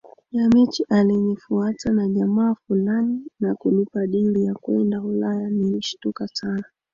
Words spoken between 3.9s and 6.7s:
dili la kwenda UlayaNilishtuka sana